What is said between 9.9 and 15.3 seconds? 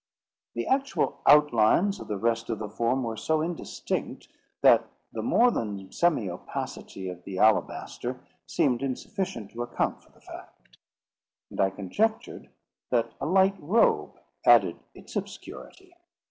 for the fact; and I conjectured that a light robe added its